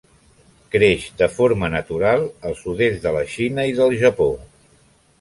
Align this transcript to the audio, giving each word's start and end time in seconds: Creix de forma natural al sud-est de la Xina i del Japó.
Creix 0.75 1.05
de 1.19 1.27
forma 1.35 1.69
natural 1.75 2.27
al 2.51 2.59
sud-est 2.65 3.07
de 3.07 3.15
la 3.19 3.25
Xina 3.37 3.71
i 3.75 3.81
del 3.83 3.99
Japó. 4.07 4.33